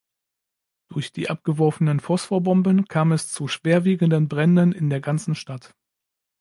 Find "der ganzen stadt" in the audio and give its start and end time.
4.89-5.75